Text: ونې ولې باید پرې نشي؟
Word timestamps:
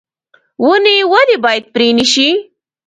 ونې 0.65 0.95
ولې 1.11 1.37
باید 1.43 1.63
پرې 1.73 1.87
نشي؟ 1.97 2.29